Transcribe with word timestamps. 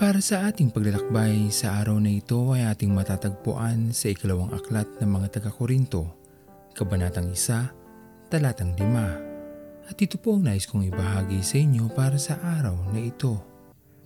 Para 0.00 0.24
sa 0.24 0.48
ating 0.48 0.72
paglalakbay 0.72 1.52
sa 1.52 1.76
araw 1.76 2.00
na 2.00 2.08
ito 2.08 2.56
ay 2.56 2.64
ating 2.72 2.88
matatagpuan 2.88 3.92
sa 3.92 4.08
ikalawang 4.08 4.48
aklat 4.48 4.88
ng 4.96 5.04
mga 5.04 5.28
taga-Korinto, 5.36 6.08
Kabanatang 6.72 7.36
1, 7.36 8.32
Talatang 8.32 8.72
5. 8.80 9.92
At 9.92 10.00
ito 10.00 10.16
po 10.16 10.40
ang 10.40 10.48
nais 10.48 10.64
kong 10.64 10.88
ibahagi 10.88 11.44
sa 11.44 11.60
inyo 11.60 11.92
para 11.92 12.16
sa 12.16 12.40
araw 12.40 12.80
na 12.96 13.00
ito. 13.04 13.44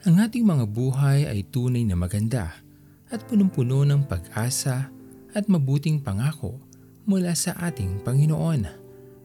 Ang 0.03 0.19
ating 0.19 0.43
mga 0.43 0.67
buhay 0.67 1.31
ay 1.31 1.47
tunay 1.47 1.87
na 1.87 1.95
maganda 1.95 2.59
at 3.15 3.23
punong-puno 3.31 3.87
ng 3.87 4.11
pag-asa 4.11 4.91
at 5.31 5.47
mabuting 5.47 6.03
pangako 6.03 6.59
mula 7.07 7.39
sa 7.39 7.55
ating 7.71 8.03
Panginoon. 8.03 8.67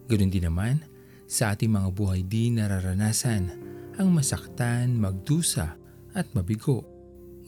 Ganoon 0.05 0.29
din 0.29 0.45
naman, 0.45 0.85
sa 1.25 1.49
ating 1.57 1.73
mga 1.73 1.89
buhay 1.97 2.21
di 2.21 2.53
nararanasan 2.53 3.57
ang 3.97 4.13
masaktan, 4.13 4.93
magdusa 5.01 5.79
at 6.13 6.29
mabigo. 6.33 6.85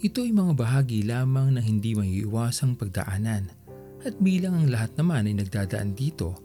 Ito 0.01 0.25
ay 0.25 0.33
mga 0.33 0.53
bahagi 0.57 1.05
lamang 1.05 1.57
na 1.57 1.61
hindi 1.61 1.93
maiiwasang 1.93 2.73
pagdaanan 2.73 3.61
at 4.01 4.17
bilang 4.17 4.57
ang 4.57 4.67
lahat 4.73 4.97
naman 4.97 5.29
ay 5.29 5.37
nagdadaan 5.37 5.93
dito, 5.93 6.41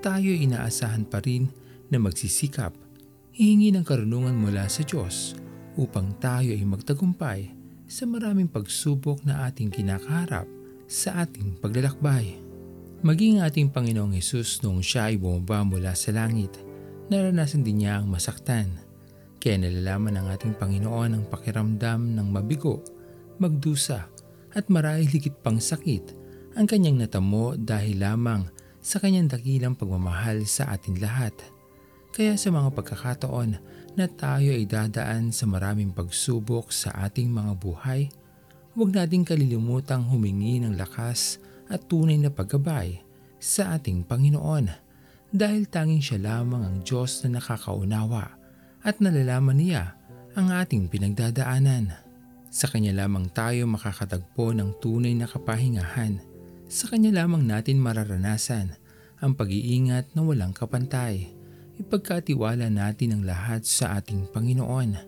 tayo 0.00 0.24
ay 0.24 0.48
inaasahan 0.48 1.04
pa 1.04 1.20
rin 1.20 1.52
na 1.92 2.00
magsisikap, 2.00 2.72
hihingi 3.36 3.76
ng 3.76 3.84
karunungan 3.84 4.32
mula 4.32 4.64
sa 4.72 4.80
Diyos 4.84 5.36
upang 5.76 6.16
tayo 6.16 6.48
ay 6.48 6.64
magtagumpay 6.64 7.52
sa 7.84 8.08
maraming 8.08 8.48
pagsubok 8.48 9.20
na 9.28 9.44
ating 9.44 9.68
kinakaharap 9.68 10.48
sa 10.88 11.28
ating 11.28 11.60
paglalakbay. 11.60 12.40
Maging 13.04 13.44
ating 13.44 13.68
Panginoong 13.68 14.16
Yesus 14.16 14.64
noong 14.64 14.80
siya 14.80 15.12
ay 15.12 15.20
bumaba 15.20 15.60
mula 15.60 15.92
sa 15.92 16.08
langit, 16.08 16.56
naranasan 17.12 17.60
din 17.60 17.84
niya 17.84 18.00
ang 18.00 18.08
masaktan 18.08 18.83
kaya 19.44 19.60
nalalaman 19.60 20.16
ng 20.16 20.26
ating 20.32 20.56
Panginoon 20.56 21.20
ang 21.20 21.24
pakiramdam 21.28 22.16
ng 22.16 22.32
mabigo, 22.32 22.80
magdusa 23.36 24.08
at 24.56 24.72
marahil 24.72 25.04
higit 25.04 25.36
pang 25.44 25.60
sakit 25.60 26.16
ang 26.56 26.64
kanyang 26.64 27.04
natamo 27.04 27.52
dahil 27.52 28.00
lamang 28.00 28.48
sa 28.80 29.04
kanyang 29.04 29.28
dakilang 29.28 29.76
pagmamahal 29.76 30.48
sa 30.48 30.72
atin 30.72 30.96
lahat. 30.96 31.36
Kaya 32.16 32.40
sa 32.40 32.56
mga 32.56 32.72
pagkakataon 32.72 33.50
na 34.00 34.06
tayo 34.08 34.48
ay 34.48 34.64
dadaan 34.64 35.28
sa 35.28 35.44
maraming 35.44 35.92
pagsubok 35.92 36.72
sa 36.72 37.04
ating 37.04 37.28
mga 37.28 37.52
buhay, 37.60 38.08
huwag 38.72 38.96
nating 38.96 39.28
kalilimutang 39.28 40.08
humingi 40.08 40.64
ng 40.64 40.72
lakas 40.72 41.36
at 41.68 41.84
tunay 41.84 42.16
na 42.16 42.32
paggabay 42.32 42.96
sa 43.36 43.76
ating 43.76 44.08
Panginoon 44.08 44.72
dahil 45.36 45.68
tanging 45.68 46.00
siya 46.00 46.32
lamang 46.32 46.64
ang 46.64 46.76
Diyos 46.80 47.20
na 47.28 47.36
nakakaunawa 47.36 48.43
at 48.84 49.00
nalalaman 49.00 49.56
niya 49.56 49.96
ang 50.36 50.52
ating 50.52 50.92
pinagdadaanan. 50.92 51.96
Sa 52.52 52.70
Kanya 52.70 52.94
lamang 52.94 53.32
tayo 53.32 53.66
makakatagpo 53.66 54.54
ng 54.54 54.78
tunay 54.78 55.16
na 55.16 55.26
kapahingahan. 55.26 56.20
Sa 56.68 56.86
Kanya 56.86 57.24
lamang 57.24 57.42
natin 57.48 57.80
mararanasan 57.80 58.76
ang 59.18 59.32
pag-iingat 59.34 60.12
na 60.12 60.20
walang 60.22 60.52
kapantay. 60.52 61.32
Ipagkatiwala 61.80 62.70
natin 62.70 63.18
ang 63.18 63.22
lahat 63.26 63.66
sa 63.66 63.98
ating 63.98 64.30
Panginoon. 64.30 65.00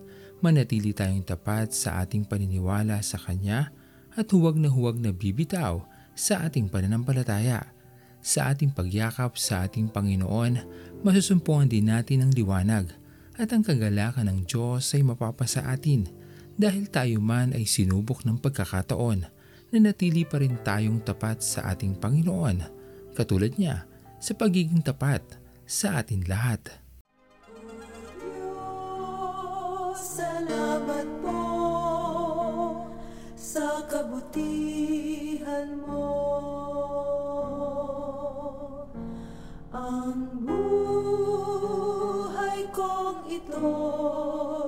Manatili 0.43 0.91
tayong 0.91 1.23
tapat 1.23 1.71
sa 1.71 2.03
ating 2.03 2.27
paniniwala 2.27 2.99
sa 2.99 3.15
Kanya 3.21 3.71
at 4.17 4.27
huwag 4.33 4.57
na 4.57 4.67
huwag 4.67 4.97
na 4.99 5.13
bibitaw 5.13 5.85
sa 6.17 6.49
ating 6.49 6.67
pananampalataya. 6.67 7.71
Sa 8.19 8.51
ating 8.51 8.73
pagyakap 8.73 9.37
sa 9.37 9.69
ating 9.69 9.87
Panginoon, 9.93 10.59
masusumpungan 11.05 11.69
din 11.69 11.87
natin 11.87 12.25
ang 12.25 12.31
liwanag 12.33 12.91
at 13.37 13.53
ang 13.53 13.61
kagalakan 13.61 14.33
ng 14.33 14.39
Diyos 14.49 14.97
ay 14.97 15.05
mapapasa 15.05 15.61
atin 15.69 16.09
dahil 16.57 16.89
tayo 16.89 17.21
man 17.21 17.53
ay 17.53 17.69
sinubok 17.69 18.25
ng 18.25 18.41
pagkakataon 18.41 19.29
na 19.69 19.77
natili 19.77 20.25
pa 20.25 20.41
rin 20.41 20.57
tayong 20.65 21.05
tapat 21.05 21.45
sa 21.45 21.69
ating 21.69 22.01
Panginoon 22.01 22.65
katulad 23.13 23.53
niya 23.61 23.85
sa 24.17 24.33
pagiging 24.33 24.81
tapat 24.81 25.21
sa 25.69 26.01
atin 26.01 26.25
lahat. 26.25 26.81
Diyos, 28.17 30.01
salamat 30.01 31.05
po 31.21 31.45
sa 33.37 33.85
kabutihan 33.85 35.77
mo. 35.85 36.09
Ang 39.69 40.41
buhay 40.41 40.66
kong 43.45 44.65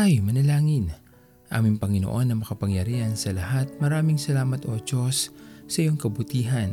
Tayo 0.00 0.24
manalangin. 0.24 0.88
Aming 1.52 1.76
Panginoon 1.76 2.32
na 2.32 2.40
makapangyarihan 2.40 3.20
sa 3.20 3.36
lahat, 3.36 3.68
maraming 3.84 4.16
salamat 4.16 4.64
o 4.64 4.80
Diyos 4.80 5.28
sa 5.68 5.84
iyong 5.84 6.00
kabutihan 6.00 6.72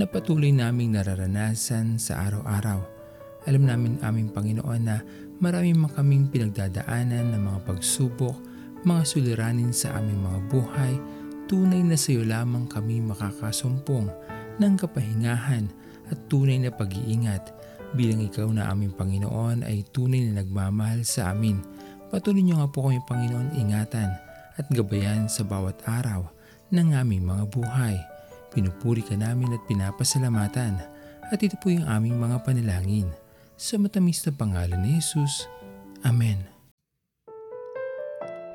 na 0.00 0.08
patuloy 0.08 0.56
naming 0.56 0.96
nararanasan 0.96 2.00
sa 2.00 2.24
araw-araw. 2.24 2.80
Alam 3.44 3.68
namin 3.68 4.00
aming 4.00 4.32
Panginoon 4.32 4.88
na 4.88 5.04
marami 5.36 5.76
man 5.76 5.92
kaming 5.92 6.32
pinagdadaanan 6.32 7.36
ng 7.36 7.42
mga 7.44 7.60
pagsubok, 7.68 8.40
mga 8.88 9.04
suliranin 9.04 9.68
sa 9.68 10.00
aming 10.00 10.24
mga 10.24 10.40
buhay, 10.48 10.96
tunay 11.52 11.84
na 11.84 12.00
sa 12.00 12.16
iyo 12.16 12.24
lamang 12.24 12.72
kami 12.72 13.04
makakasumpong 13.04 14.08
ng 14.56 14.74
kapahingahan 14.80 15.68
at 16.08 16.16
tunay 16.32 16.56
na 16.56 16.72
pag-iingat 16.72 17.52
bilang 17.92 18.24
ikaw 18.24 18.48
na 18.48 18.72
aming 18.72 18.96
Panginoon 18.96 19.60
ay 19.60 19.84
tunay 19.92 20.24
na 20.24 20.40
nagmamahal 20.40 21.04
sa 21.04 21.36
amin. 21.36 21.60
Patuloy 22.12 22.44
niyo 22.44 22.60
nga 22.60 22.68
po 22.68 22.84
kami 22.84 23.00
Panginoon 23.08 23.56
ingatan 23.56 24.12
at 24.60 24.66
gabayan 24.68 25.32
sa 25.32 25.48
bawat 25.48 25.80
araw 25.88 26.28
ng 26.68 26.92
aming 26.92 27.24
mga 27.24 27.48
buhay. 27.48 27.96
Pinupuri 28.52 29.00
ka 29.00 29.16
namin 29.16 29.56
at 29.56 29.64
pinapasalamatan 29.64 30.76
at 31.32 31.38
ito 31.40 31.56
po 31.56 31.72
yung 31.72 31.88
aming 31.88 32.20
mga 32.20 32.44
panalangin. 32.44 33.08
Sa 33.56 33.80
matamis 33.80 34.20
na 34.28 34.32
pangalan 34.36 34.84
ni 34.84 35.00
Jesus. 35.00 35.48
Amen. 36.04 36.44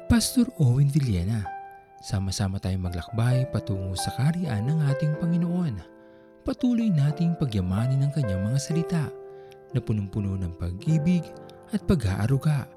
Pastor 0.06 0.46
Owen 0.62 0.94
Villena, 0.94 1.58
Sama-sama 1.98 2.62
tayong 2.62 2.86
maglakbay 2.86 3.50
patungo 3.50 3.98
sa 3.98 4.14
kariyan 4.14 4.70
ng 4.70 4.80
ating 4.94 5.18
Panginoon. 5.18 5.82
Patuloy 6.46 6.94
nating 6.94 7.34
pagyamanin 7.42 8.06
ang 8.06 8.14
kanyang 8.14 8.46
mga 8.46 8.60
salita 8.62 9.04
na 9.74 9.80
punong-puno 9.82 10.38
ng 10.38 10.54
pag-ibig 10.62 11.26
at 11.74 11.82
pag-aaruga. 11.90 12.77